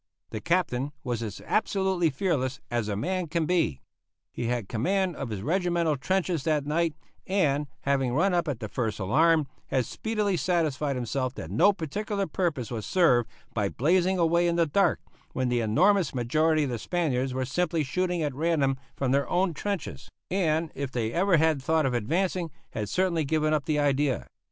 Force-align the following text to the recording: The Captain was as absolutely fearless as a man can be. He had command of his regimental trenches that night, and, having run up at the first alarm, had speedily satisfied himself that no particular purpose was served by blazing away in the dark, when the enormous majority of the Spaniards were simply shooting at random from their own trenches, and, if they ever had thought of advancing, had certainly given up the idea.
The 0.31 0.41
Captain 0.41 0.93
was 1.03 1.21
as 1.21 1.41
absolutely 1.45 2.09
fearless 2.09 2.59
as 2.71 2.87
a 2.87 2.95
man 2.95 3.27
can 3.27 3.45
be. 3.45 3.81
He 4.31 4.45
had 4.47 4.67
command 4.67 5.15
of 5.15 5.29
his 5.29 5.43
regimental 5.43 5.95
trenches 5.95 6.41
that 6.43 6.65
night, 6.65 6.95
and, 7.27 7.67
having 7.81 8.15
run 8.15 8.33
up 8.33 8.47
at 8.47 8.61
the 8.61 8.67
first 8.67 8.97
alarm, 8.99 9.45
had 9.67 9.85
speedily 9.85 10.37
satisfied 10.37 10.95
himself 10.95 11.35
that 11.35 11.51
no 11.51 11.71
particular 11.71 12.25
purpose 12.25 12.71
was 12.71 12.83
served 12.83 13.29
by 13.53 13.69
blazing 13.69 14.17
away 14.17 14.47
in 14.47 14.55
the 14.55 14.65
dark, 14.65 14.99
when 15.33 15.49
the 15.49 15.59
enormous 15.61 16.15
majority 16.15 16.63
of 16.63 16.71
the 16.71 16.79
Spaniards 16.79 17.31
were 17.35 17.45
simply 17.45 17.83
shooting 17.83 18.23
at 18.23 18.33
random 18.33 18.77
from 18.95 19.11
their 19.11 19.29
own 19.29 19.53
trenches, 19.53 20.09
and, 20.31 20.71
if 20.73 20.91
they 20.91 21.13
ever 21.13 21.37
had 21.37 21.61
thought 21.61 21.85
of 21.85 21.93
advancing, 21.93 22.49
had 22.71 22.89
certainly 22.89 23.23
given 23.23 23.53
up 23.53 23.65
the 23.65 23.77
idea. 23.77 24.25